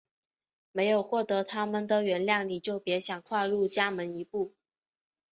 [0.71, 4.55] 没有获得它们的原谅你就别想跨入家门一步！